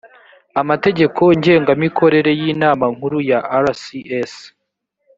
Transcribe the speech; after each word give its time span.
amategeko 0.61 1.21
ngengamikorere 1.37 2.31
y 2.41 2.43
inama 2.51 2.85
nkuru 2.95 3.17
ya 3.29 3.39
rcs 3.63 4.33